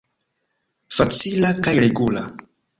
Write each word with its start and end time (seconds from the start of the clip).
Facila 1.01 1.53
kaj 1.69 1.77
regula. 1.87 2.27